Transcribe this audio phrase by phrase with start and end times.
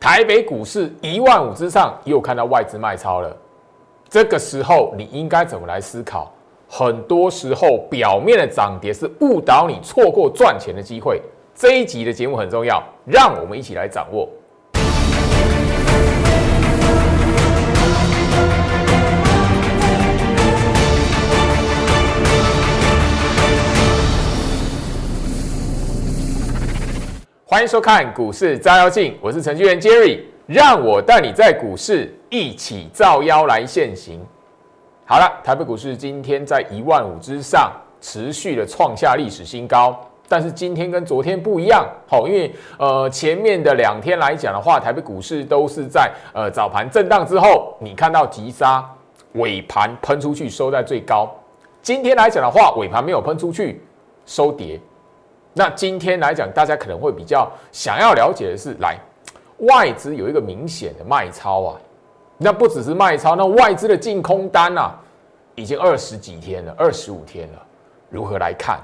[0.00, 3.36] 台北股市一万五之上又看到外资卖超了，
[4.08, 6.32] 这个时候你应该怎么来思考？
[6.66, 11.20] 很多时候表面的涨跌是误导你错过赚钱的机会。
[11.54, 14.26] 这一集的节目很重要，让我们一起来掌握。
[27.50, 34.24] 欢迎收看股市照妖镜，我是程序员 Jerry，让我带你在股市一起照妖来现行。
[35.04, 40.00] 好了，台北股市今天在一万五之上，持续的创下历史新高。
[40.28, 48.88] 但是今天跟昨天不一样，好，因为呃前面的两天来讲的话，台北股市都是在呃早盘震荡之后，你看到急杀，
[49.32, 51.28] 尾盘喷出去收在最高。
[51.82, 53.82] 今天来讲的话，尾盘没有喷出去，
[54.24, 54.80] 收跌。
[55.52, 58.96] 那今天来讲，大家可能会比较想要了解的是，来
[59.58, 61.76] 外资有一个明显的卖超啊，
[62.38, 64.98] 那不只是卖超，那外资的净空单啊，
[65.54, 67.58] 已经二十几天了，二十五天了，
[68.08, 68.80] 如何来看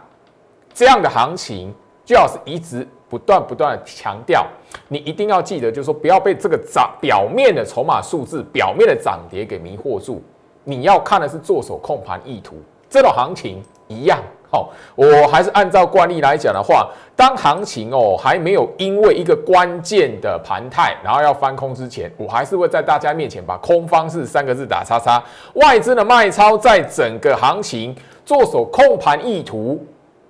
[0.75, 1.75] 这样的行情？
[2.05, 4.47] 最好是一直不断不断的强调，
[4.87, 10.22] 你一定要记得，就是说不要被这个涨表面的筹码数字、表面的涨跌给迷惑住，
[10.62, 12.56] 你要看的是做手控盘意图，
[12.89, 14.20] 这种行情一样。
[14.48, 25.22] 好，我还是按照惯例来讲的话，当行情哦还没有因为一个关键的盘态，然后要翻空之前，我还是会在大家面前把空方是三个字打叉叉。
[25.55, 27.94] 外资的卖超在整个行情
[28.25, 29.84] 做手控盘意图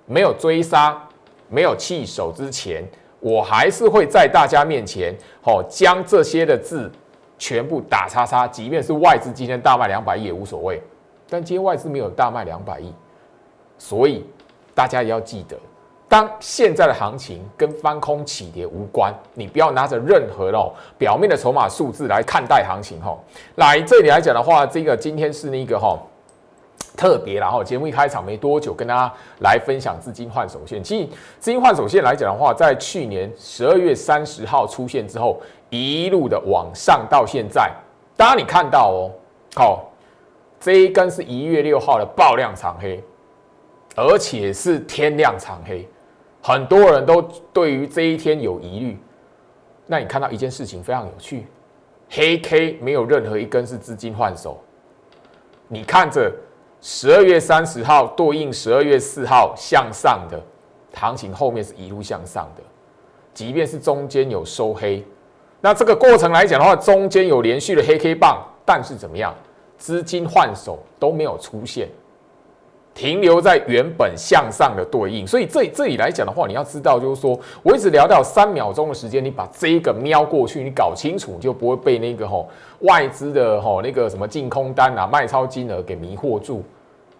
[0.05, 0.99] 没有追杀、
[1.47, 2.83] 没有弃守之前，
[3.19, 6.91] 我还是会在大家面前哦将这些的字
[7.37, 8.47] 全部打叉叉。
[8.47, 10.81] 即便是外资今天大卖两百亿也无所谓，
[11.29, 12.91] 但今天外资没有大卖两百亿。
[13.77, 14.25] 所以
[14.73, 15.57] 大家也要记得，
[16.09, 23.17] 当现在的行情跟翻空起跌无关，你不要拿着任何哦表面的筹码数字来看待行情哈。
[23.55, 25.97] 来这里来讲的话，这个今天是那个哈
[26.95, 30.83] 特别，然后节目一开场没多久，跟大家来分享资金换手线。
[30.83, 31.07] 其实
[31.39, 35.39] 资金换手线来讲的话，在去年十二月三十号出现之后，
[35.69, 37.71] 一路的往上到现在，
[38.15, 39.11] 当然你看到哦，
[39.55, 39.91] 好
[40.59, 43.03] 这一根是一月六号的爆量长黑。
[43.97, 45.87] 而且是天亮长黑，
[46.39, 47.19] 很多人都
[47.51, 48.95] 对于这一天有疑虑。
[49.87, 51.47] 那你看到一件事情非常有趣，
[52.07, 54.61] 黑 K 没有任何一根是资金换手。
[55.67, 56.31] 你看着
[56.79, 60.39] 十二月三十号对应十二月四号向上的
[60.93, 62.61] 行情，后面是一路向上的，
[63.33, 65.03] 即便是中间有收黑，
[65.59, 69.33] 那这个过程来讲的话，中间有连续的黑 K 棒，但是怎么样，
[69.75, 71.89] 资金换手都没有出现。
[72.97, 82.49] 停留在原本向上的对应，所以这这里来讲的话，你要知道，就是说我一直聊到三秒钟的时间，你把这一个瞄过去，你搞清楚，就不会被那个吼
[82.79, 86.63] 外资的吼那个什么净空单啊、卖超金额给迷惑住。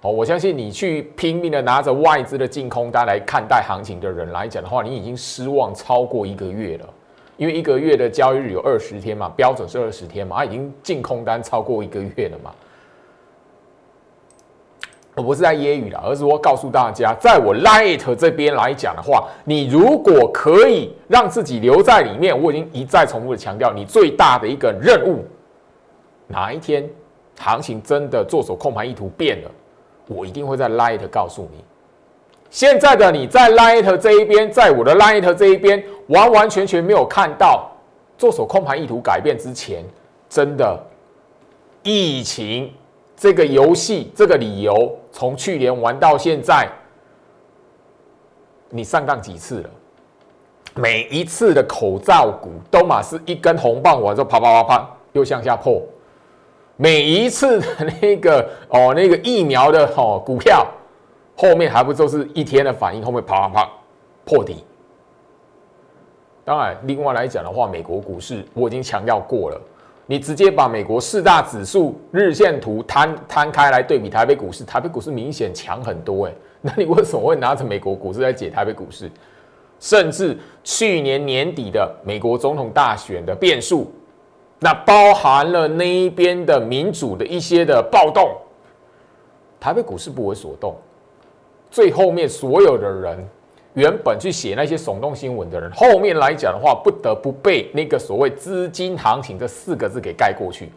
[0.02, 6.90] 哦，我相信你去拼命的拿着外资的净空单来看待行情的人来讲的话，你已经失望超过一个月了，
[7.38, 12.52] 因为一个月的交易日有二十天嘛，标准是二十天嘛，它已经净空单超过一个月了嘛。
[15.18, 25.26] 我不是在揶揄了，而是我告诉大家，在我 Light 这边来讲的话，你如果可以让自己留在里面，我已经一再重复的强调，你最大的一个任务，
[26.28, 26.88] 哪一天
[27.40, 29.50] 行情真的做手控盘意图变了，
[30.08, 31.64] 我一定会在 Light 告诉你。
[32.52, 37.72] 现在的你在 Light 这一边，在我的 Light 这一边，完完全全没有看到
[38.20, 39.84] 做手控盘意图改变之前，
[40.30, 40.80] 真的
[41.82, 42.72] 疫情。
[43.20, 46.70] 这个游戏，这个理由，从去年玩到现在，
[48.70, 49.70] 你上当几次了？
[50.76, 55.82] 每一次的口罩股都嘛是一根红棒完之后啪啪啪啪又向下破，
[56.76, 57.68] 每一次的
[58.00, 60.68] 那个哦那个疫苗的哦股票
[61.36, 63.72] 后面还不就是一天的反应，后面啪啪啪
[64.24, 64.64] 破底。
[66.46, 69.60] 当然，另外来讲的话，美国股市我已经强调过了。
[70.10, 79.12] 你直接把美国四大指数日线图摊摊开来对比台北股市，台北股市明显强很多哎， 那你为什么会拿着美国股市来解台北股市？
[79.80, 83.92] 甚至去年年底的美国总统大选的变数，
[84.60, 88.36] 那包含了那一边的民主的一些的暴动，
[89.60, 90.76] 台北股市不为所动，
[91.70, 93.28] 最后面所有的人。
[93.78, 100.72] 原本去写那些耸动新闻的人，后面来讲的话，不得不被那个所谓资金行情这四个字给盖过去。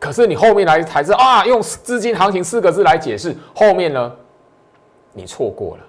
[0.00, 4.12] 可是你后面来才是啊，用资金行情四个字来解释，后面呢，
[5.12, 5.84] 你错过了。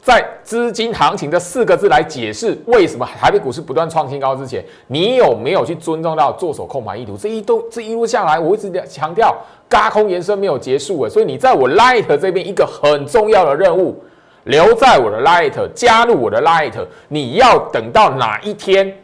[0.00, 7.16] 在资金行情这四个字来解释为什么台北股市不断创新高之前，你有没有去尊重到做手控盘意图？
[7.16, 9.36] 这一都这一路下来，我一直强调，
[9.68, 14.02] 嘎空延伸没有结束诶，所以你在我 Light 这边一个很重要的任务，
[14.44, 18.96] 留在我的 Light，加入我的 Light，你要等到哪一天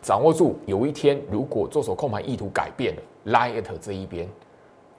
[0.00, 0.58] 掌握住？
[0.66, 3.02] 有一天如果做手控盘意图改变了
[3.32, 4.28] ，Light 这一边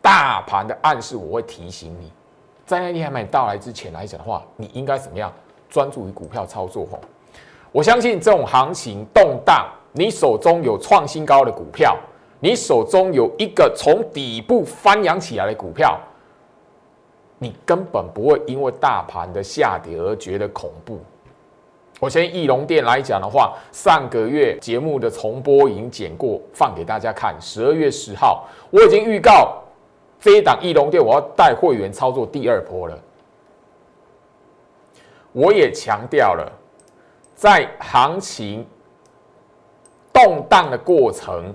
[0.01, 2.11] 大盘的暗示，我会提醒你。
[2.65, 5.31] 在那天还没到来之前来讲的话，你应该怎么样
[5.69, 6.85] 专注于股票操作？
[6.89, 6.99] 吼，
[7.73, 11.97] 我相信这种行情动荡，你手中有创新高的股票，
[12.39, 15.99] 你手中有一个从底部翻扬起来的股票，
[17.43, 21.01] 你根本不会因为大盘的下跌而觉得恐怖。
[21.99, 27.35] 我先翼龙店来讲的话，上个月节目的重播已经剪过，放给大家看。
[27.41, 29.61] 十二月十号，我已经预告。
[30.19, 32.97] 这一档翼龙店，我要带会员操作第二波了。
[35.33, 36.49] 我也强调了，
[37.35, 38.65] 在行情
[40.13, 41.53] 动荡的过程，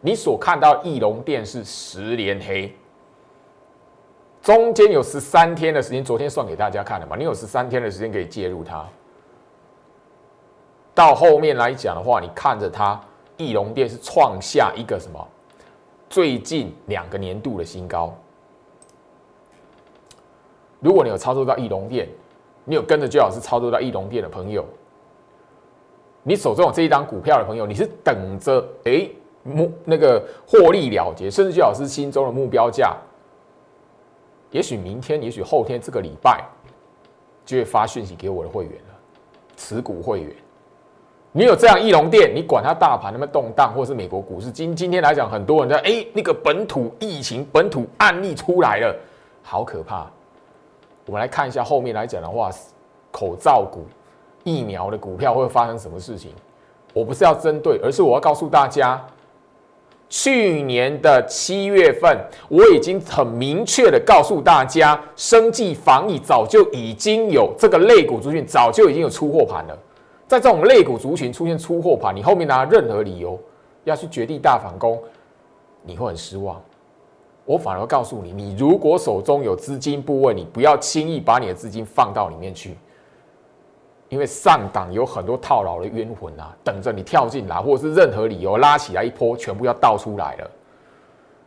[0.00, 2.74] 你所看到翼龙店是十连黑，
[4.48, 7.14] 中间有十三天的时间，昨天算给大家看了嘛？
[7.18, 8.82] 你有十三天的时间可以介入它。
[10.94, 12.98] 到后面来讲的话，你看着它，
[13.36, 15.28] 翼龙店是创下一个什么？
[16.08, 18.16] 最近两个年度的新高。
[20.80, 22.08] 如果你有操作到翼龙店，
[22.64, 24.64] 你有跟着最老师操作到翼龙店的朋友，
[26.22, 29.10] 你手中有这一张股票的朋友，你是等着哎
[29.42, 32.96] 目那个获利了结，甚至最老师心中的目标价，
[34.50, 36.44] 也许明天，也许后天，这个礼拜
[37.44, 38.94] 就会发讯息给我的会员了，
[39.56, 40.34] 持股会员。
[41.32, 48.96] 你有这样翼龙店，你管它大盘那么动荡，或是美国股市今今天来讲，很多人在哎，那个本土疫情、本土案例出来了，
[49.42, 50.06] 好可怕。
[51.04, 52.50] 我们来看一下后面来讲的话，
[53.10, 53.86] 口罩股、
[54.44, 56.32] 疫苗的股票会发生什么事情？
[56.94, 59.00] 我不是要针对，而是我要告诉大家，
[60.08, 62.18] 去年的七月份，
[62.48, 69.78] 我已经很明确的告诉大家，生计防疫早就已经有这个类股族群，早就已经有出货盘了。
[70.26, 73.38] 在这种类股族群出现出货盘，你后面拿任何理由
[73.84, 74.98] 要去绝地大反攻，
[75.82, 76.60] 你会很失望。
[77.44, 82.76] 我反而告诉你，你如果手中有资金部位，你不要轻易把你的资金放到里面去，
[84.08, 90.50] 因为上档有很多套牢的冤魂啊，等着你跳进来，或者是任何理由拉起来一波，全部要倒出来了。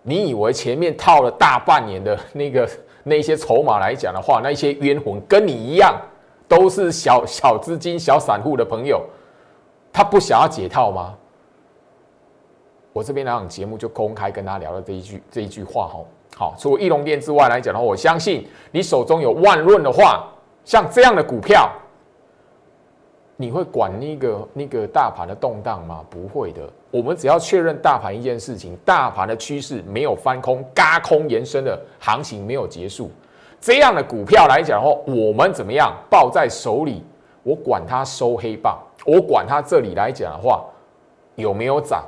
[0.03, 2.69] 你以为前面套了大半年的那个
[3.03, 5.99] 那些筹码来讲的话，那些冤魂跟你一样？
[6.47, 9.01] 都是小小资金、小散户的朋友，
[9.93, 11.15] 他不想要解套吗？
[12.91, 15.99] 我这边那档节目就公开跟他聊了这一句这一句话哈。
[16.35, 20.27] 好，除了翼龙店之外来讲的话，我相信你手中有万润的话，
[20.65, 21.71] 像这样的股票，
[23.41, 26.05] 你会管那个那个大盘的动荡吗？
[26.11, 26.61] 不会的。
[26.91, 33.09] 我们只要确认大盘一件事情，大盘的趋势没有翻空、嘎空延伸的行情没有结束。
[33.59, 37.03] 这样的股票来讲的话，我们怎么样抱在手里？
[37.41, 38.77] 我管它收黑棒，
[39.07, 40.63] 我管它这里来讲的话
[41.33, 42.05] 有没有涨？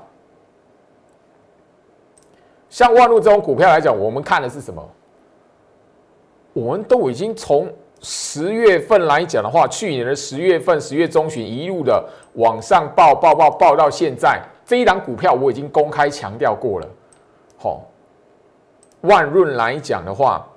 [2.69, 4.87] 像万路这种股票来讲，我们看的是什么？
[6.53, 7.67] 我们都已经从
[8.03, 16.87] 十月份来讲的话，去年的十月份、十月中旬一路的往上报、报、报、报到现在，这一档股票我已经公开强调过了。
[17.57, 17.81] 好，
[19.01, 20.47] 万润来讲的话。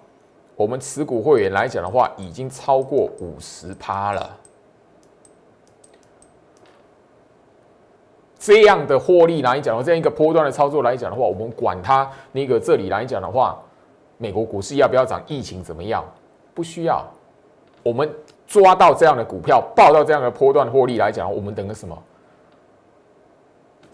[0.56, 4.36] 我们持股会员来讲的话，已经超过五十趴了。
[8.38, 13.62] 这样的获利来讲，这样一个波段的操作来讲的话，我们管它那个这里来讲的话，
[14.16, 16.02] 美国股市要不要涨，疫情怎么样，
[16.54, 17.04] 不需要。
[17.86, 18.12] 我们
[18.48, 21.96] 抓到这样的股票，报到这样的波段获利来讲，我们等个什么？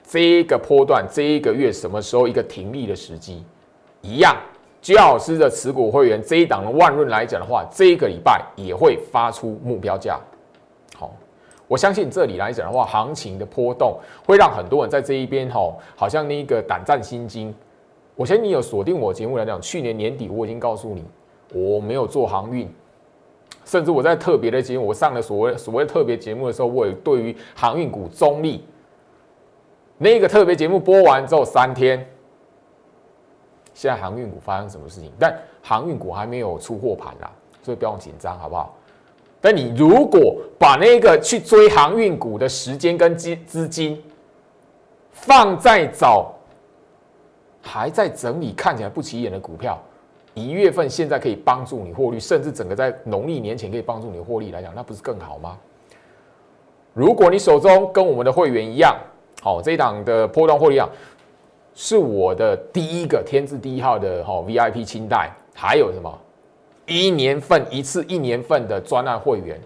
[0.03, 3.45] 这一个波段这一个月什么时候一个停利的时机，
[4.01, 4.35] 一样。
[4.81, 10.19] 居老师的持股会员这一档的万润来讲的话，这一个礼拜也会发出目标价。
[10.97, 11.15] 好，
[11.69, 17.55] 我相信这里来讲的话，行情的波动会让很多人在这一边哈，好像那个胆战心惊。
[18.17, 21.05] 我相信你有锁定我节目来讲，去年年底我已经告诉你，
[21.53, 22.69] 我没有做航运，
[23.65, 28.65] 甚至我在特别的节目，我上了所谓所谓特别节目的时候，我也对于航运股中立。
[29.99, 32.07] 那个特别节目播完之后三天。
[33.75, 35.11] 现在航运股发生什么事情？
[35.19, 37.31] 但航运股还没有出货盘啦，
[37.63, 38.77] 所以不用紧张，好不好？
[39.41, 44.03] 但你如果把那个去追航运股的时间跟资资金
[45.11, 46.35] 放在找
[47.63, 49.81] 还在整理、看起来不起眼的股票，
[50.35, 55.59] 一月份现在可以帮助你获利，甚至整个在农历年前可以帮助你获利来讲，那不是更好吗？
[56.95, 58.97] 如果你手中跟我们的会员一样，
[59.43, 60.89] 好这一档的波段获利量
[61.75, 66.19] 是我的第一个天字第一号的哈 VIP 清代，还有什么
[66.87, 69.59] 一年份一次一年份的专案会员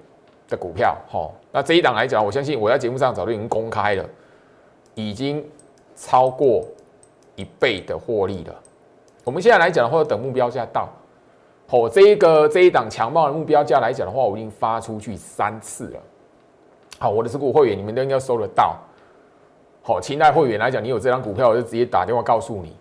[0.48, 4.08] 的股票，哈，那这一档来讲，我相信我在节目上早就已经公开了，
[4.94, 5.44] 已经
[5.96, 6.64] 超过
[7.34, 8.54] 一倍的获利了。
[9.26, 10.88] 我们现在来讲的话，等目标价到，
[11.66, 16.00] 好，这一个这一档强暴的目标价来讲的话，我已经发出去三次了。
[17.00, 18.76] 好，我的持股会员你们都应该收得到。
[19.82, 22.76] 好，清代会员来讲，你有这张股票，我就直接打电话告诉你，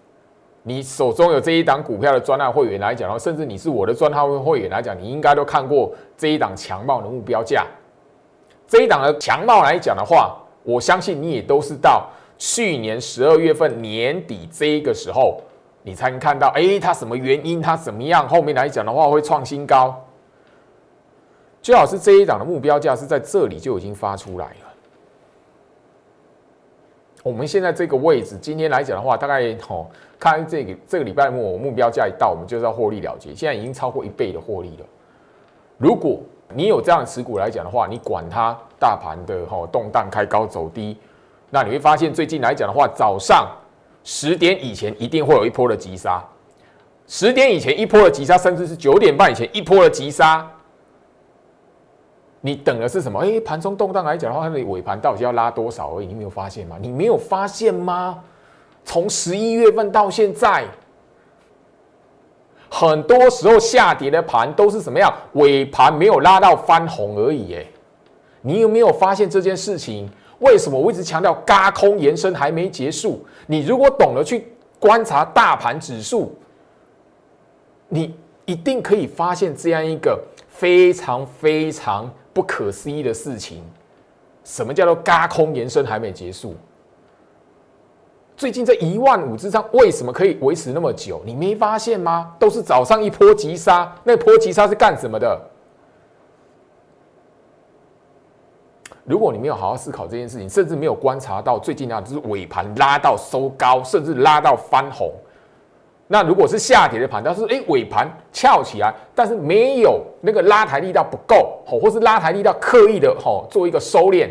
[0.61, 7.65] 你手中有这一档股票的专案会员来讲，然后甚至你是我的专案会员来讲，你应该都看过这一档强暴的目标价。
[8.67, 15.41] 这一档的强暴来讲的话，我相信你也都是到去年十二月份年底这一个时候。
[15.86, 17.62] 你才能看到，哎，它什么原因？
[17.62, 18.27] 它怎么样？
[18.27, 20.04] 后面来讲的话会创新高。
[21.62, 24.74] 最好是这一档的目标价是在这里就已经发出来了。
[27.22, 29.86] 我们现在这个位置，今天来讲的话，大概哦，
[30.20, 33.36] 看这个这个礼拜末我目标价一到，我们就是要获利了结。
[33.36, 34.86] 现在已经超过一倍的获利了。
[35.77, 36.20] 如果
[36.51, 40.98] 你有这样的持股来讲的话，你管它大盘的哦动荡开高走低，
[41.51, 43.48] 那你会发现最近来讲的话，早上。
[44.05, 46.24] 十点以前一定会有一波的急杀，
[47.07, 50.47] 十点以前一波的急杀，甚至是九点半以前一波的急杀，
[52.39, 53.19] 你等的是什么？
[53.19, 56.05] 哎，盘中动荡来讲的话，它的尾盘到底要拉多少而已？
[56.05, 56.77] 你没有发现吗？
[56.79, 58.24] 你没有发现吗？
[58.83, 60.65] 从十一月份到现在，
[62.69, 65.12] 很多时候下跌的盘都是什么样？
[65.33, 67.55] 尾盘没有拉到翻红而已。
[67.55, 67.65] 哎，
[68.43, 70.07] 你有没有发现这件事情？
[70.39, 73.25] 为什么我一直强调嘎空延伸还没结束？
[73.48, 74.48] 你如果懂得去
[74.80, 76.36] 观察大盘指数，
[77.88, 78.15] 你
[78.46, 83.63] 一定可以发现这样一个非常非常不可思议的事情：
[84.44, 86.56] 什么叫做嘎空延伸还没结束？
[88.38, 91.22] 最近这一万五之上为什么可以维持那么久？
[91.25, 92.34] 你没发现吗？
[92.38, 95.42] 都是早上一波急杀，那波急杀是干什么的？
[99.05, 105.12] 如果你没有好好思考这件事情，甚至没有观察到最近啊，就是尾盘拉到收高，甚至拉到翻红。
[106.07, 114.29] 那如果是下跌的盘，但是哎尾盘翘起来，但是没有那个拉抬力道不够，吼，或是拉抬力道刻意的吼做一个收敛，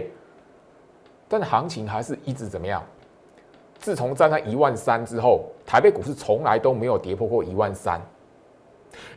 [1.28, 2.82] 但是行情还是一直怎么样？
[3.78, 8.00] 自从站上一万三之后，台北股市从来都没有跌破过一万三。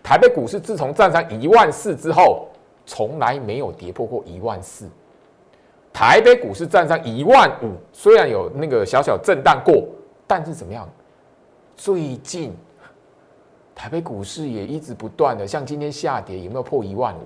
[0.04, 2.48] 台北股市自从站上一万四之后，
[2.86, 4.90] 从来没有跌破过一万四。
[5.98, 9.84] 台北股市站上一万五，虽然有那个小小震荡过，
[10.28, 10.88] 但是怎么样？
[11.76, 12.56] 最近
[13.74, 17.22] 台北股市也一直不断的，像今天下跌，有没有破一万五？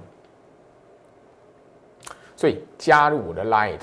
[2.37, 3.81] 所以加入我的 Light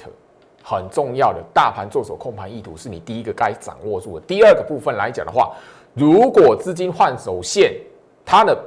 [0.63, 4.25] 很重要的大盘做手控盘意图，是你第一个该掌握住的。
[4.25, 5.55] 第二个部分来讲的话，
[5.93, 7.79] 如果资金换手线，
[8.25, 8.59] 它的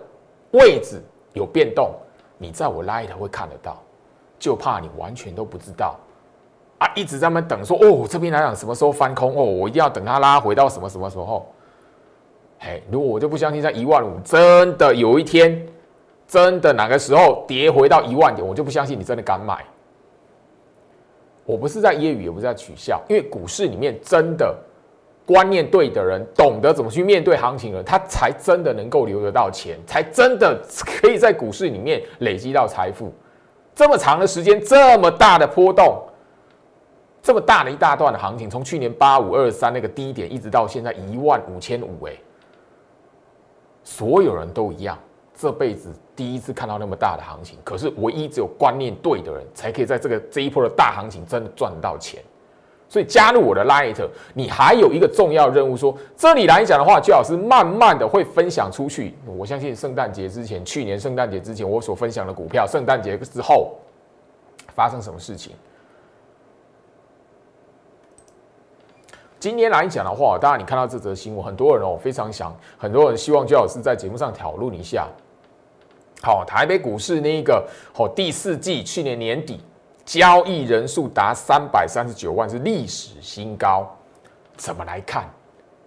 [0.52, 1.02] 位置
[1.34, 1.96] 有变动，
[2.38, 3.82] 你在我 Light 会看得到，
[4.38, 6.00] 就怕你完全都不知道。
[6.82, 11.48] 啊，一直在那等，说哦，这边来讲什么时候翻空哦，我一定要等它拉回到什么什么时候。
[12.58, 15.64] 嘿，如果我就不相信在一万五真的有一天，
[16.28, 19.64] 真的哪个时候跌回到一万点，我就不相信你真的敢买。
[21.46, 24.56] 我不是在揶揄，也不是在取笑，因为股市里面真的
[25.24, 30.60] 观念对的人，懂得怎么去面对行情的人，他才真的能够留得到钱，才真的
[31.00, 33.14] 可以在股市里面累积到财富。
[33.76, 36.02] 这么长的时间，这么大的波动。
[37.22, 42.14] 这么大的一大段的行情，从去年八五二三那个低点，一直到现在一万五千五，哎，
[43.84, 44.98] 所有人都一样，
[45.36, 47.60] 这辈子第一次看到那么大的行情。
[47.64, 52.22] 可是唯一只有观念对的人，才可以在这个这一波的大行情真的赚到钱。
[52.90, 53.96] 所以加入我的 Light，
[54.34, 59.16] 你还有一个重要任务，说这里来讲的话，最好是慢慢的会分享出去。
[59.26, 63.78] 我相信圣诞节之前，去年圣诞节之前我所分享的股票，圣诞节之后
[64.76, 65.54] 发生什么事情？
[69.42, 75.08] 今天来讲的话，当然你看到这则新闻，很多人哦非常想，很多人希望焦老师在节目上讨论一下。
[76.22, 79.60] 好，台北股市那一个好第四季去年年底
[80.06, 83.92] 交易人数达三百三十九万，是历史新高。
[84.58, 85.28] 怎么来看？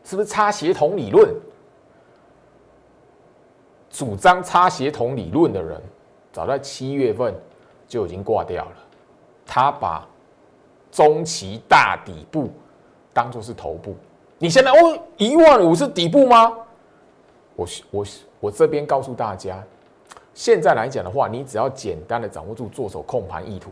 [0.03, 1.33] 是不是差协同理论？
[3.89, 5.81] 主张差协同理论的人，
[6.33, 7.33] 早在七月份
[7.87, 8.77] 就已经挂掉了。
[9.47, 10.05] 他把
[10.91, 12.51] 中期大底部。
[13.15, 13.95] 当做是头部，
[14.39, 16.53] 你现在哦，一万五是底部吗？
[17.57, 18.07] 我我
[18.41, 19.63] 我这边告诉大家，
[20.35, 23.71] 现在来讲的话，你只要简单的掌握住做手控盘意图，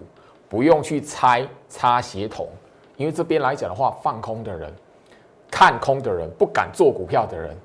[0.49, 2.49] 不用去猜插协同，
[2.97, 4.73] 因为这边来讲的话，放空的人、
[5.51, 7.57] 看空的人、不敢做股票的人，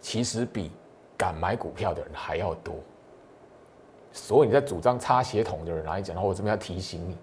[0.00, 0.72] 其实比
[1.16, 2.74] 敢买股票的人还要多。
[4.10, 7.16] 所以你在主张差协同的人来讲的话，我这边要提醒你，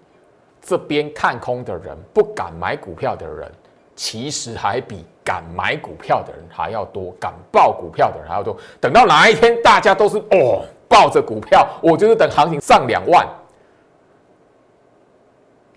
[0.66, 3.50] 这边看空的人、不敢买股票的人。
[3.94, 8.54] 其实还比敢买股票的人还要多，敢报股票的人还要多。
[8.78, 13.26] 等到哪一天大家都是哦抱着股票，我就是等行情上两万。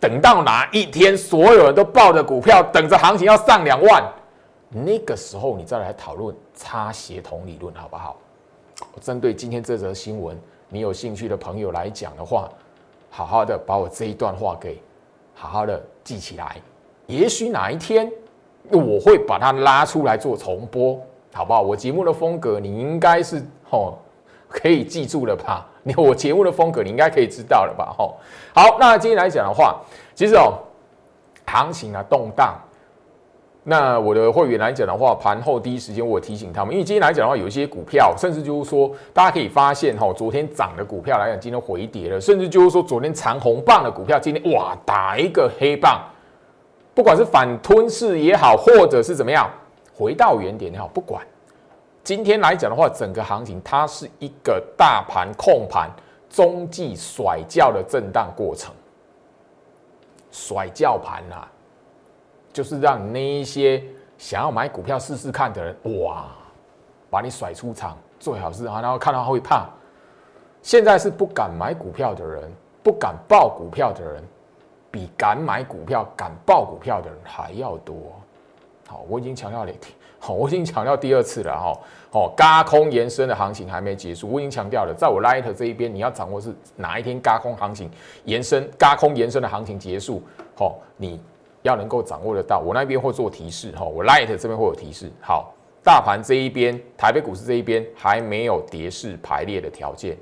[0.01, 4.03] 等到哪一天所有人都抱着股票，等着行情要上两万，
[4.69, 8.17] 那个时候你再来讨论差协同理论好不好？
[8.99, 12.49] 针对今天这则新闻，你有兴趣的朋友来讲的话，
[13.09, 14.81] 好好的把我这一段话给
[15.33, 16.55] 好好的记起来。
[17.07, 18.11] 也许哪一天
[18.69, 20.99] 我会把它拉出来做重播，
[21.33, 21.61] 好不好？
[21.61, 23.97] 我节目的风格你应该是哦
[24.47, 25.65] 可以记住了吧？
[25.81, 27.93] 你我节目的风格你应该可以知道了吧？
[27.97, 28.17] 吼，
[28.53, 29.79] 好，那今天来讲的话，
[30.13, 30.59] 其实哦，
[31.45, 32.59] 行情啊动荡，
[33.69, 46.03] 那我的会员来讲的话，盘后第一时间我提醒他们，因为今天来讲的话，有一些股票，甚至就是说，大家可以发现哈，昨天涨的股票来讲，今天回跌了，甚至就是说，昨天长红棒的股票，今天哇打一个黑棒。
[46.95, 49.47] 不管是反吞噬也好，或者是怎么样
[49.95, 51.23] 回到原点也好，不管
[52.03, 55.87] 今天来讲的话，整个行情它是一个大盘控盘
[56.27, 58.73] 中继甩轿的震荡过程。
[60.31, 61.47] 甩轿盘呐，
[62.59, 63.81] 就是让那一些
[64.17, 66.25] 想要买股票试试看的人，哇，
[67.09, 69.69] 把你甩出场，最好是啊，然后看到会怕。
[70.61, 72.51] 现在是不敢买股票的人，
[72.83, 74.21] 不敢报股票的人。
[74.91, 77.95] 比敢买股票、敢报股票的人还要多。
[78.87, 79.71] 好，我已经强调了，
[80.19, 81.79] 好，我已经强调第二次了哈。
[82.11, 87.89] 哦，嘎空延伸的行情还没结束，我已经强调了，在我 Light 这一边，你要掌握是哪一天嘎空行情
[88.25, 90.21] 延伸、嘎空延伸的行情结束，
[90.57, 91.21] 好，你
[91.61, 92.59] 要能够掌握得到。
[92.59, 95.11] 我那边会做提示，哈，我 Light 这边会有提示。
[95.21, 100.17] 好，大盘这一边，台北股市这一边还没有跌势排列的条件，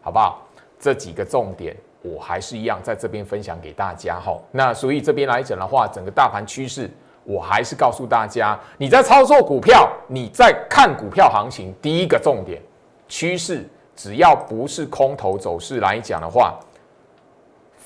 [0.00, 0.46] 好不好？
[0.78, 1.76] 这几个重点。
[2.02, 6.90] 我还是一样在这边分享给大家哈，那所以这边来讲的话，整个大盘趋势，
[7.24, 12.58] 我还是告诉大家，你在操作股票，你在看股票行情，第一个重点，
[13.06, 16.58] 趋势只要不是空头走势来讲的话，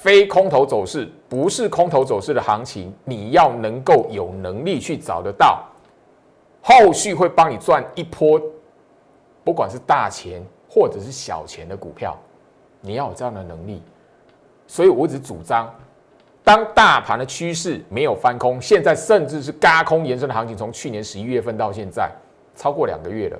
[0.04, 5.64] 非空头走势，不是空头走势的行情，你要能够有能力去找得到，
[6.60, 8.38] 后续会帮你赚一波，
[9.42, 12.14] 不管是大钱或者是小钱的股票，
[12.82, 13.82] 你要有这样的能力。
[14.66, 15.74] 所以我只主张，
[16.42, 22.12] 当大盘的趋势没有翻空，现在甚至是嘎空延伸的行情，从去年十一月份到现在
[22.54, 23.38] 超过两个月了，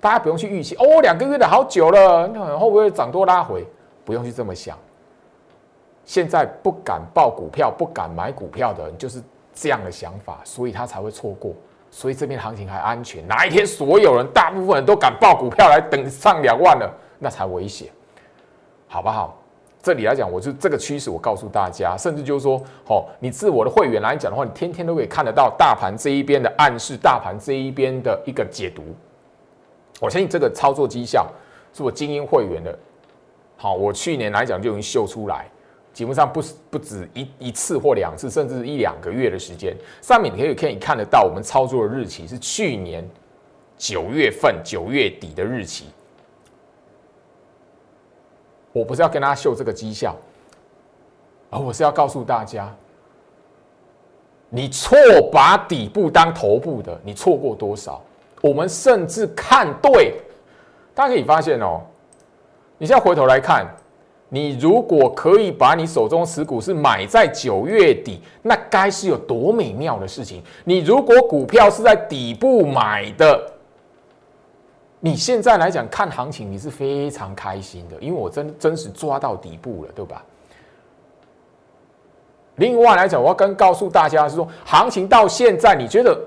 [0.00, 3.64] 大家不用去预期哦，两个月的好久了，那会不会涨多拉回？
[4.04, 4.76] 不用去这么想。
[6.12, 9.18] 现在不敢报股票、不敢买股票的人，就是
[9.54, 11.54] 这样的想法，所以他才会错过。
[11.90, 17.88] 所以这边行情还安全，哪一天所有人、大部分人都敢报股票来等上两万了，那才危险，
[18.88, 19.38] 好不好？
[19.82, 28.82] 这里来讲，我就这个趋势，我告诉大家，甚至就是说，哦，你自我的会员来讲的话，你天天都可以看得到大盘这一边的暗示，大盘这一边的一个解读。
[29.98, 31.26] 我相信这个操作绩效
[31.72, 32.78] 是我精英会员的，
[33.56, 35.48] 好，我去年来讲就已经秀出来，
[35.92, 43.08] 基本上不不止一一次或两次，甚至一两个月的时间，上面你可以可以看得到，我们操作的日期是去年
[43.76, 45.86] 九月份九月底的日期。
[48.72, 50.16] 我不是要跟大家秀这个绩效，
[51.50, 52.74] 而我是要告诉大家，
[54.48, 54.96] 你错
[55.30, 58.02] 把底部当头部的，你错过多少？
[58.40, 60.14] 我们甚至看对，
[60.94, 61.82] 大家可以发现哦，
[62.78, 63.66] 你现在回头来看，
[64.34, 70.42] 你如果可以把你手中持股是买在九月底，那该是有多美妙的事情。
[70.64, 73.52] 你如果股票是在底部买的。
[75.00, 80.24] 你现在来讲看行情，你是非常开心的，因为我真真实抓到底部了，对吧？
[82.56, 86.18] 另外来讲，我要跟告诉大家是说，行情到现在，你觉得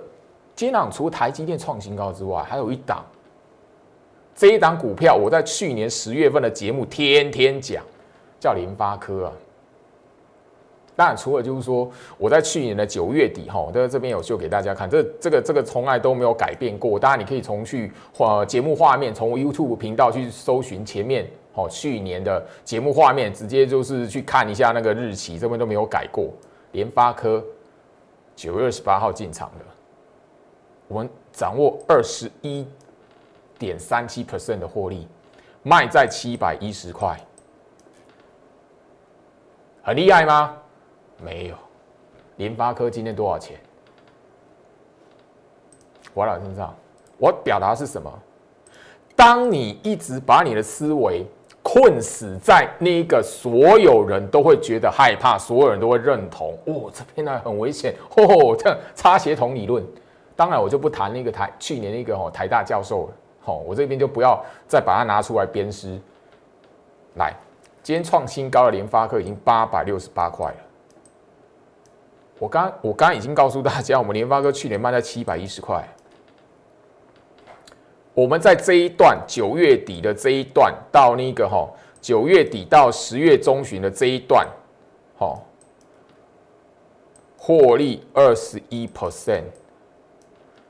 [0.54, 3.04] 今朗除台积电创新高之外，还有一档，
[4.36, 7.82] 这一档股票，我在去年十月份的节目天天讲，
[8.46, 9.34] 叫联发科啊。
[10.96, 17.00] 当然，除了就是说，我在去年的九月底哈，在这边有秀给大家看，这这个这个从来都没有改变过。
[17.00, 26.30] 当然，你可以从去画节目画面，从 YouTube 频道去搜寻前面哦去年的节目画面，直接就是去看一下那个日期，这边都没有改过。
[26.72, 27.44] 联发科
[28.36, 29.66] 九月二十八号进场的，
[30.88, 32.66] 我们掌握二十一
[33.60, 35.08] 点三七 percent 的获利，
[35.62, 37.20] 卖在七百一十块，
[39.86, 40.58] 很厉害吗？
[41.24, 41.56] 没有。
[42.38, 43.56] 联发科今天多少钱？
[46.12, 46.74] 我老身上，
[47.20, 48.12] 我表达是什么？
[49.16, 51.24] 当你一直把你的思维
[51.62, 59.86] 困死在那个所有人都会觉得害怕，所有人都会认同，哦，这片呢很危险，哦，这插协同理论。
[60.36, 66.00] 当然，我就不谈那个台去年那个哦台大教授了，好，我这边就不要再把它拿出来鞭尸。
[67.18, 67.34] 来，
[67.86, 70.58] 今天创新高的联发科已经八百六十八块了。
[72.40, 75.88] 我刚我刚已经告诉大家，我们联发科去年卖在七百一十块。
[78.16, 81.70] 我们在这一段九月底的这一段到那个哈
[82.02, 84.48] 九月底到十月中旬的这一段，
[85.16, 85.46] 好，
[87.38, 89.44] 获利二十一 percent。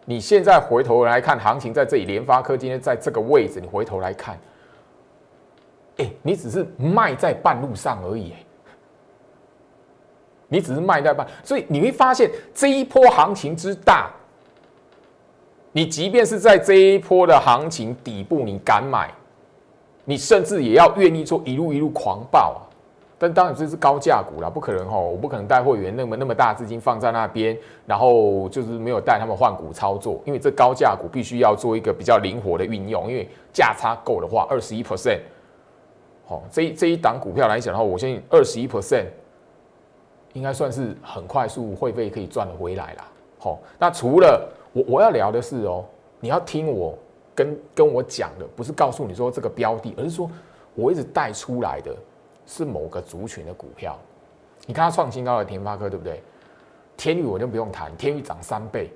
[0.04, 4.38] 你现在回头来看行情，在这里，联发科今天在这个位置，你回头来看，
[5.98, 8.34] 哎，你只是卖在半路上而已，
[10.48, 14.12] 你只是卖在半，所以你会发现这一波行情之大。
[15.72, 19.12] 你即便是在这一波的行情底部，你敢买，
[20.06, 22.64] 你甚至也要愿意做一路一路狂暴啊！
[23.18, 35.20] 但当然这是高价股啦，不可能哈，我不可能带会员那么那么大资金放在那边，然后就是没有带他们换股操作，因为这高价股必须要做一个比较灵活的运用，因为价差够的话，二十一 percent，
[36.26, 39.06] 好，这这一档股票来讲的话，我相信二十一 percent
[40.34, 43.08] 应该算是很快速会费可以赚回来啦。
[43.38, 45.86] 好，那除了我我要聊的是哦，
[46.20, 46.98] 你要听我
[47.36, 50.30] 跟跟我讲的，不是告诉你说这个标的，而是说
[50.74, 51.96] 我一直带出来的
[52.48, 53.98] 是某个族群的股票。
[54.66, 56.24] 你看它创新高的田发科，对不对？
[56.98, 58.90] 天宇我就不用谈，天宇涨三倍。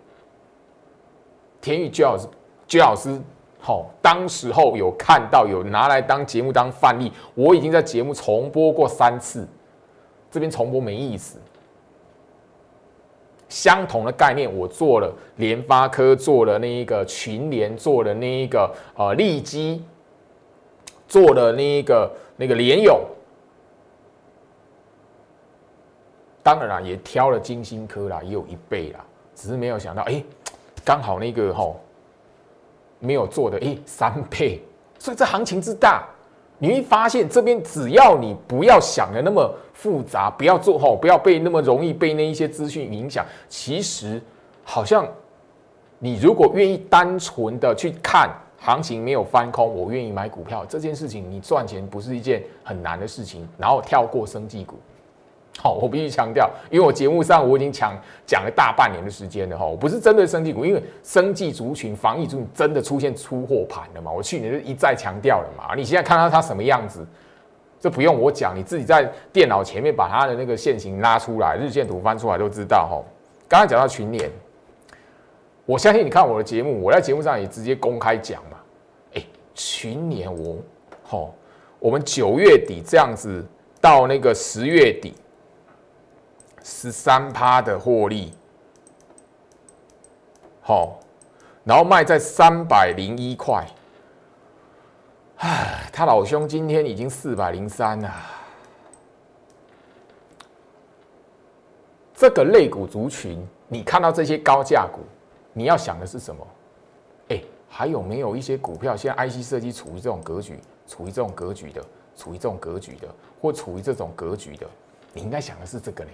[1.61, 2.27] 天宇姜老师，
[2.65, 3.21] 姜老师，
[3.60, 9.45] 好，当时候有看到有拿来当节目当范例，我已经在节目重播过三次，
[10.32, 11.38] 这边重播没意思。
[13.50, 19.84] 相同的概念，我做了联发科，做了那一个群联，做了那一个呃利基，
[21.08, 23.02] 做了那一个那个联友，
[26.43, 29.04] 当然啦，也挑了金星科啦，也有一倍啦，
[29.36, 30.24] 只是没有想到，哎，
[30.86, 31.76] 刚好那个哈
[32.99, 34.62] 没有做的，哎，三倍，
[34.97, 36.07] 所以这行情之大。
[36.62, 43.25] 你会发现，这边只要你不要想的那么复杂，不要做吼，不要被那么容易被那一些资讯影响。
[43.47, 44.21] 其实，
[44.65, 45.07] 好像
[45.99, 53.47] 你如果愿意单纯的去看行情没有翻空，我愿意买股票这件事情，你赚钱不是一件很难的事情。
[53.57, 54.75] 然后跳过生技股。
[55.62, 57.93] 好，我必须强调，因为我节目上我已经讲
[58.26, 64.10] 讲了大半年的时间了哈，我不是针对生技股，因为生技族群、防疫族群真的出现出货盘了嘛？
[64.10, 65.76] 我去年就一再强调了嘛。
[65.76, 67.06] 你现在看到它什么样子，
[67.78, 73.04] 这不用我讲，你自己在电脑前面把它的那个线型拉出来，日线图翻出来都知道哈。
[73.50, 74.32] 刚刚讲到群联，
[75.65, 78.58] 我相信你看我的节目，我在节目上也直接公开讲嘛。
[79.15, 79.22] 哎，
[79.54, 80.56] 群联我，
[81.04, 81.36] 好，
[81.80, 83.45] 我们九月底这样子
[83.82, 85.13] 到那个十月底。
[86.69, 88.32] 十三趴的获利，
[90.62, 90.99] 好，
[91.63, 93.65] 然后卖在三百零一块，
[95.38, 98.13] 唉，他老兄今天已经四百零三了。
[102.13, 104.99] 这个类股族群，你看到这些高价股，
[105.51, 106.47] 你要想的是什么？
[107.29, 111.84] 哎，还有没有一些股票，现在 IC 设计处于这种格局，处于这种格局的，
[112.15, 113.08] 处于这种格局的，
[113.41, 114.67] 或处于这种格局的，
[115.13, 116.12] 你应该想的是这个嘞。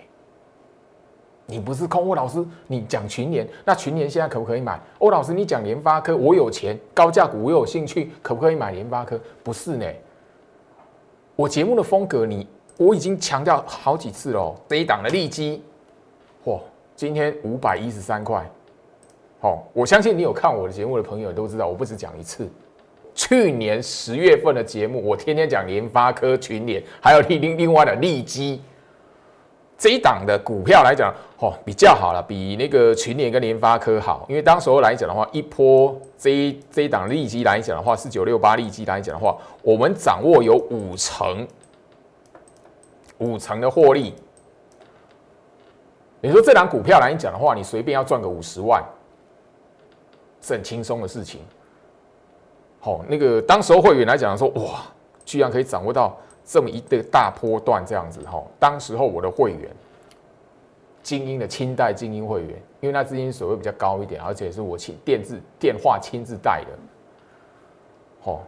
[1.48, 4.80] 你不是空欧老师，你讲群联，那群联现在可不可以买？
[4.98, 9.20] 欧老师，你讲联发科，我有钱，高价股我有兴趣，可不可以买联发科？
[9.44, 9.86] 不是呢，
[11.36, 14.56] 我节目的风格，你我已经强调好几次喽。
[14.68, 15.62] 这一档的利基，
[16.44, 16.60] 嚯，
[16.96, 18.44] 今天五百一十三块，
[19.40, 22.50] 好，我相信你有看我的节目的朋友都知道，我不止讲一次。
[23.14, 28.60] 去年十月份的节目，我天天讲联发科、群联，还有另另另外的利基。
[29.78, 34.26] 这一档的股票来讲，哦，比较好了，比那个群联跟联发科好。
[34.30, 41.46] 因为当时候来讲的话，一波这一这一档利基来讲的话，四九六八利基来讲的话，我们掌握有五成，
[43.18, 44.16] 五成的获利。
[46.22, 48.82] 你说这档股票来讲的话，你随便要赚个五十万，
[50.42, 51.42] 是很轻松的事情。
[52.80, 54.84] 好，那个当时候会员来讲说，哇，
[55.26, 56.18] 居然可以掌握到。
[56.46, 59.70] 这么一个大波段这样子哈，当时候我的会员，
[61.02, 68.40] 精英的清代精英会员，因为那资金所谓比较高一点，而且是我亲电自电话亲自带的，哦，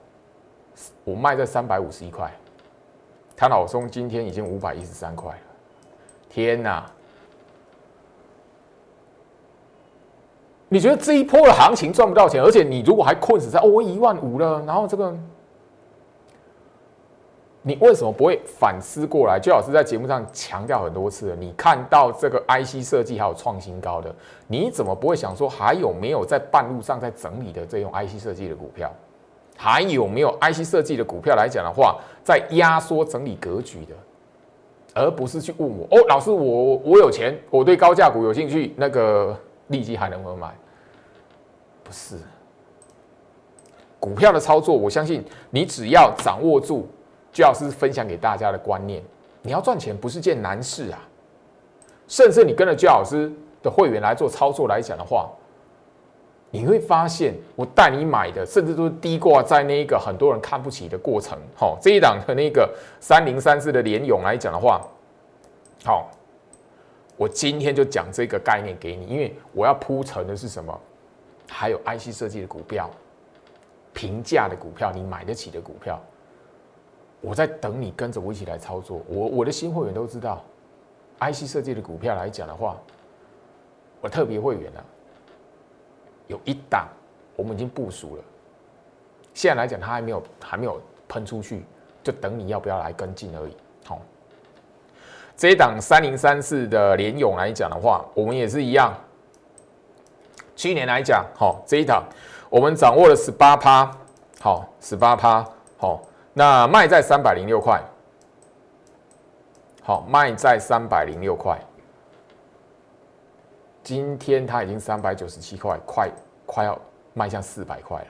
[1.04, 2.32] 我卖在三百五十一块，
[3.36, 5.42] 他老松今天已经五百一十三块了，
[6.30, 6.86] 天哪！
[10.70, 15.18] 你觉得这一波的行情赚不到钱，而且你如果还困死在哦我一万五了，然后这个，
[17.62, 19.40] 你为什么不会反思过来？
[19.40, 21.36] 就老师在节目上强调很多次了。
[21.36, 24.14] 你看到这个 IC 设计还有创新高的，
[24.48, 28.92] 你怎么不会想说还有没有在半路上在整理的这种 IC 设计的股票？
[29.58, 33.94] 还有没有 IC 设计的股票来讲的话，在压缩整理格局的，
[34.94, 39.38] 而不是去问我哦，老师我我有钱，我对高价股有兴趣，那个。
[39.70, 40.48] 立即还能不能买？
[41.84, 42.16] 不是
[44.00, 46.88] 股票的操作，我相信你只要掌握住，
[47.32, 49.02] 就要是分享给大家的观念。
[49.42, 51.00] 你要赚钱不是件难事啊，
[52.08, 55.30] 甚至你跟着焦老师的会员来做操作来讲的话，
[56.52, 61.38] 你会发现我带你买的，甚至都是低挂在那一个很多人看不起的过程。
[61.56, 64.82] 好，这一档的那个三零三四的联勇来讲的话，
[65.84, 66.12] 好。
[67.20, 70.80] 我今天就讲这个概念给你，因为我要铺陈的是什么？
[71.50, 72.88] 还有 IC 设计的股票，
[73.92, 76.00] 平价的股票，你买得起的股票，
[77.22, 79.02] 我在等你跟着我一起来操作。
[79.08, 80.44] 我我的新会员都知道
[81.20, 82.78] ，IC 设计的股票来讲的话，
[84.02, 84.84] 我特别会员呢，
[86.28, 86.88] 有一档
[87.36, 88.24] 我们已经部署了，
[89.34, 91.66] 现在来讲它还没有还没有喷出去，
[92.04, 93.56] 就等你要不要来跟进而已。
[93.84, 94.00] 好。
[95.36, 98.92] 这一档三零三四的联勇来讲的话，我们也是一样。
[100.56, 102.04] 去年来讲，好这一档
[102.50, 103.96] 我们掌握了十八趴，
[104.40, 105.46] 好十八趴，
[105.78, 106.02] 好
[106.38, 107.82] 那卖在三百零六块，
[109.82, 111.60] 好卖在三百零六块。
[113.82, 116.08] 今天它已经三百九十七块，快
[116.46, 116.78] 快要
[117.16, 118.08] 迈向四百块了。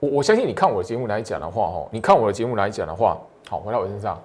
[0.00, 3.16] 我我相信你看我的节目来讲的话，哦，你看我的节目来讲的话。
[3.48, 4.20] 好，回到我身上。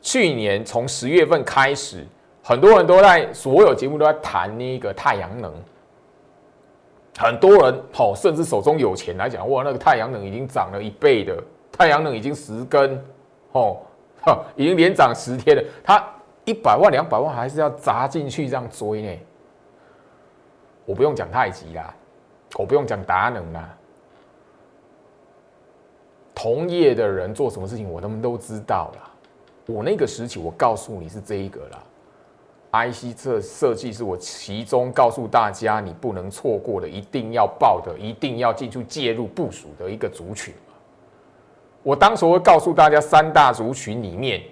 [0.00, 2.06] 去年从十月份开始，
[2.42, 5.52] 很多人都在所有节目都在谈那个太阳能。
[7.18, 11.36] 很多人好，甚至手中有钱来讲，哇，那个太阳能已经涨了一倍的，
[11.70, 13.02] 太阳能已经十根，
[13.52, 13.78] 哦，
[14.22, 15.62] 哈， 已经连涨十天了。
[15.84, 16.02] 他
[16.44, 19.18] 一百万、两百万还是要砸进去这样追呢？
[20.84, 21.94] 我不用讲太极啦，
[22.56, 23.76] 我不用讲达能啦。
[26.34, 29.10] 同业的人做什么事情，我他们都知道了。
[29.66, 31.82] 我那个时期，我告诉你是这一个了。
[32.72, 40.54] IC 这设计是我其中告诉大家你不能错过的，一定要报的，一定要进去介入部署的一个族群。
[41.82, 44.42] 我当时会告诉大家，三大族群里面，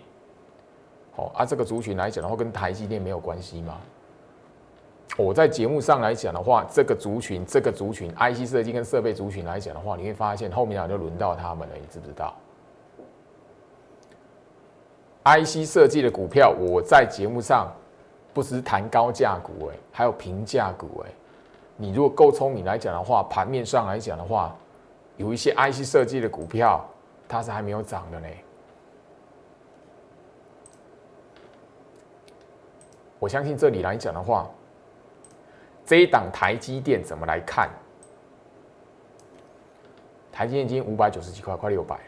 [1.13, 3.79] 好啊，这个族群来讲的话，跟台积电没有关系吗？
[5.17, 12.35] 我在节目上来讲的话，这个族群，这个族群，IC 设计跟设备族群来讲的话，你会发现后面啊就轮到他们了，你知不知道
[15.25, 17.71] ？IC 设计的股票，我在节目上
[18.33, 21.11] 不只是谈高价股哎，还有平价股哎。
[21.77, 24.55] 你如果够聪明来讲的话，盘面上来讲的话，
[25.17, 26.85] 有一些 IC 设计的股票，
[27.29, 28.29] 它是还没有涨的呢。
[33.19, 34.49] 我相信这里来讲的话。
[35.87, 37.69] 这一档台积电怎么来看？
[40.31, 42.03] 台积电已经五百九十几块，快六百了。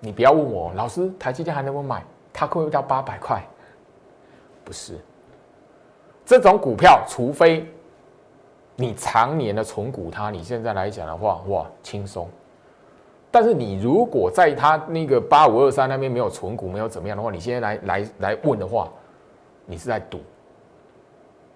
[0.00, 2.02] 你不要问我，老师，台积电还能不能买？
[2.32, 3.40] 它会不会到八百块？
[4.66, 4.98] 不是，
[6.24, 7.64] 这种股票，除非
[8.74, 12.28] 你常年的存股它，你现在来讲的话，哇，轻松。
[13.30, 18.90] 但是你如果在它那个八五二三那边没有存股，没有怎么样的话，你现在来来来问的话，
[19.66, 20.20] 你是在赌。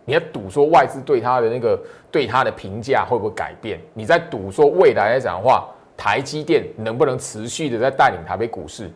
[0.05, 1.77] 你在赌说外资对它的那个
[2.13, 3.81] 对它的评价会不会改变？
[3.93, 8.89] 你在赌说未来来讲的话，台积电能不能持续的在带领台北股市？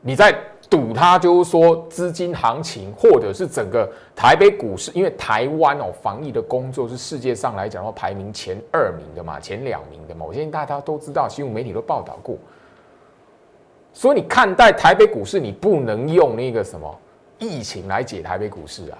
[0.00, 0.36] 你在
[0.68, 12.36] 赌它就是说资金行情，或者是整个台北股市，因为台湾哦防疫的工作是世界上来讲的话排名前二名的嘛，前两名的嘛，我相信大家都知道，新闻媒体都报道过。
[13.92, 16.98] 所以你看待台北股市，你不能用那个什么
[17.38, 18.98] 疫情来解台北股市啊。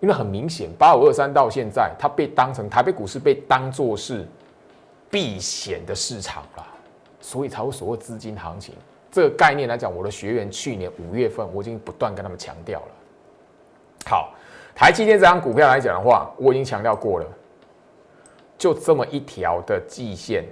[0.00, 4.24] 因为很明显，八五二三到现在，它被当成台北股市被当作是
[5.10, 6.66] 避险的市场了，
[7.20, 8.74] 所以才会所谓资金行情
[9.10, 12.86] 这个概念来讲，我的学员去年五月份我已经不断跟他们强调了。
[14.06, 14.34] 好，
[14.74, 17.26] 台积电这张股票来讲的话，我已经强调过了，
[18.56, 20.44] 就这么一条的季线，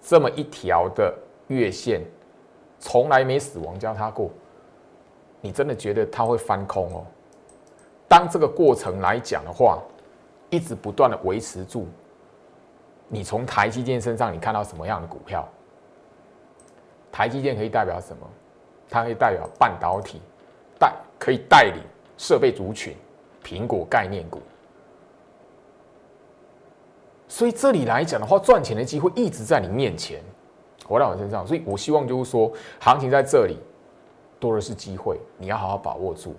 [0.00, 1.14] 这么一条的
[1.48, 2.02] 月线，
[2.78, 4.30] 从来没死亡交叉过，
[5.40, 7.04] 你真的觉得它会翻空哦？
[8.08, 9.78] 当这个过程来讲的话，
[10.48, 11.86] 一直不断的维持住。
[13.08, 15.48] 你从台积电身上，你看到什么样的股票？
[17.12, 18.26] 台积电可以代表什么？
[18.88, 20.20] 它可以代表半导体，
[20.78, 21.82] 带可以带领
[22.18, 22.96] 设备族群，
[23.44, 24.40] 苹果概念股。
[27.28, 30.20] 所以这里来讲的话，赚钱的机会一直在你面前，
[30.84, 31.46] 活在我身上。
[31.46, 33.56] 所以我希望就是说，行情在这里
[34.40, 36.34] 多的是机会，你要好好把握住。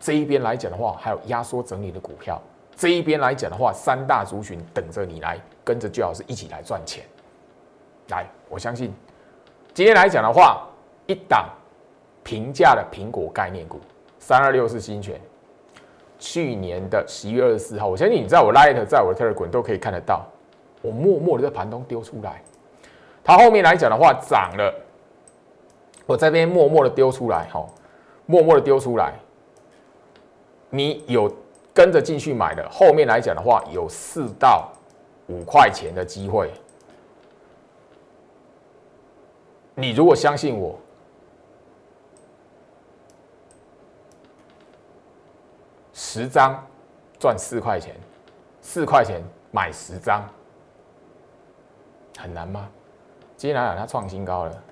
[0.00, 2.42] 这一边来讲的话，还有压缩整理的股票。
[2.74, 7.04] 这一边来讲的话，三大族群等着你来跟着，最好是一起来赚钱。
[8.08, 8.92] 来，我相信
[9.74, 10.68] 今天来讲的话，
[11.06, 11.48] 一档
[12.22, 13.80] 平价的苹果概念股，
[14.18, 15.18] 三二六四新权，
[16.18, 20.26] 去年的十一月二十四号，我相信你在我 Light，在我的 Telegram 都可以看得到，
[20.82, 22.42] 我默默的在盘中丢出来，
[23.24, 24.74] 它后面来讲的话涨了，
[26.04, 27.66] 我这边默默的丢出来，哈，
[28.26, 29.14] 默默的丢出来，
[30.70, 31.34] 你有。
[31.74, 34.70] 跟着进去买的，后面来讲的话，有四到
[35.28, 36.50] 五块钱的机会。
[39.74, 40.78] 你如果相信我，
[45.92, 46.62] 十张
[47.18, 47.94] 赚四块钱，
[48.60, 50.28] 四块钱买十张，
[52.18, 52.68] 很难吗？
[53.36, 54.62] 今天来讲它创新高了，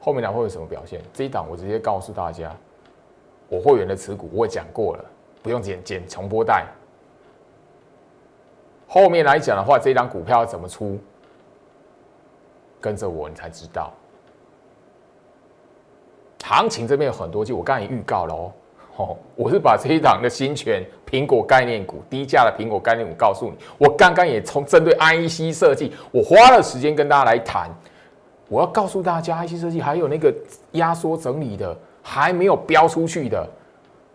[0.00, 1.02] 后面来会有什么表现？
[1.12, 2.56] 这一档我直接告诉大家，
[3.48, 5.04] 我会员的持股我讲过了。
[5.40, 6.66] 不用剪剪重播带。
[8.88, 10.98] 后面来讲的话，这一张股票要怎么出？
[12.80, 13.92] 跟着我，你才知道。
[16.42, 18.52] 行情这边有很多，就我刚才预告了哦。
[18.96, 23.56] 哦，我是把这一档的新权苹果概念股、低价的苹果概念股告诉你。
[23.76, 27.70] 我刚刚也从针对 IEC 设计，我花了时间跟大家来谈。
[28.48, 30.34] 我要告诉大家 IEC 设计还有那个
[30.72, 33.46] 压缩整理的，还没有标出去的。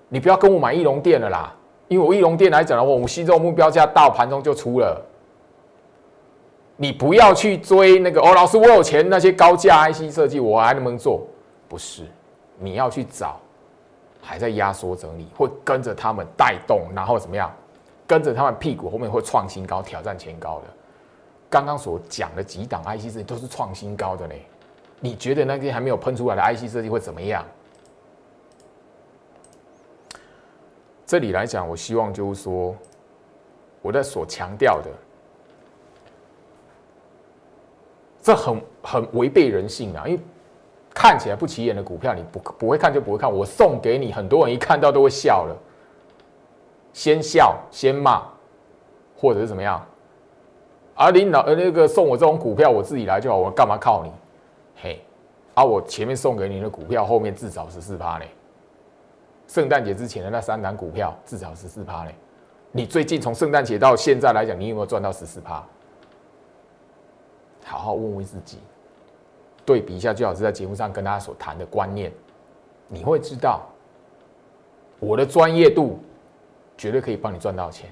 [0.10, 1.56] 你不要跟我买翼龙店了啦，
[1.88, 4.99] 因为我翼龙店来讲的话，我们心中目标价到盘中就出了。
[6.75, 11.25] 你不要去追那个哦，老师我有钱，那些高价 IC 设计我还能不能做？
[11.69, 12.03] 不是，
[12.57, 13.39] 你要去找
[14.21, 17.51] 还在压缩整理，会跟着他们带动，然后怎么样？
[18.05, 20.65] 跟着他们屁股后面会创新高，挑战前高的。
[21.49, 24.33] 刚刚所讲的几档 IC 设计都是创新高的呢。
[24.99, 27.45] 你觉得那些还没有喷出来的 IC 设计会怎么样？
[31.05, 32.75] 这里来讲，我希望就是说，
[33.81, 34.89] 我在所强调的，
[38.23, 40.07] 这很很违背人性啊！
[40.07, 40.19] 因为
[40.93, 43.29] 看起来不起眼的股票，你不不会看就不会看。
[43.31, 45.55] 我送给你，很多人一看到都会笑了，
[46.93, 48.23] 先笑先骂，
[49.17, 49.86] 或者是怎么样？
[50.95, 54.12] 而领导呃那个送我这种股票，我自己来就好，我干嘛靠你？
[54.81, 55.03] 嘿，
[55.53, 58.29] 而我前面送给你的股票，后面至少十四趴嘞。
[59.47, 62.15] 圣诞节之前的那三档股票至少十四趴嘞，
[62.71, 65.62] 你最近从圣诞节到现在来讲，你有没有赚到十四趴？
[67.65, 68.60] 好好问问自己，
[69.65, 72.12] 对比一下，最好是在节目上跟大家所谈的观念，
[72.88, 73.62] 你会知道
[74.99, 75.99] 我的专业度
[76.78, 77.89] 绝对可以帮你赚到钱。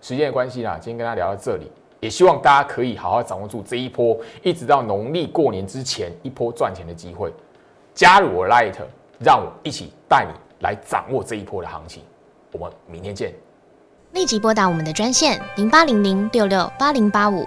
[0.00, 7.32] 时间的关系啦，今天跟大家聊到这里，也希望大家可以好好掌握住这一波，一直到农历过年之前一波赚钱的机会。
[7.94, 8.74] 加入我 Light，
[9.18, 10.32] 让我一起带你。
[10.60, 12.02] 来掌握这一波的行情，
[12.52, 13.32] 我们明天见。
[14.12, 17.46] 立即拨打我们的专线零八零零六六八零八五